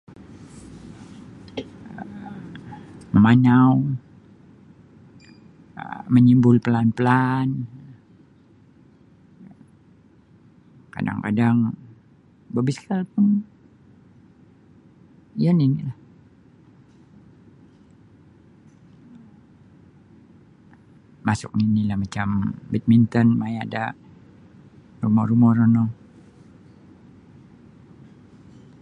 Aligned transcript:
um 1.59 1.67
Mamanau, 3.13 3.71
um 5.79 5.99
manyimbul 6.13 6.57
plaan-plaan, 6.65 7.47
kadang-kadang 10.93 11.57
babiskal 12.55 13.01
pun 13.11 13.25
iyo 15.41 15.51
nini 15.53 15.79
lah 15.87 15.97
masuk 21.27 21.51
nini 21.59 21.81
macam 22.03 22.27
badminton 22.71 23.27
maya 23.41 23.63
da 23.73 23.83
rumo-rumo 25.01 25.49
ro 25.59 25.65
no. 25.75 25.85